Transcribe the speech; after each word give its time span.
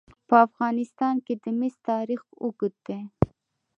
په 0.27 0.35
افغانستان 0.47 1.15
کې 1.25 1.33
د 1.43 1.45
مس 1.59 1.75
تاریخ 1.89 2.21
اوږد 2.43 2.73
دی. 2.87 3.01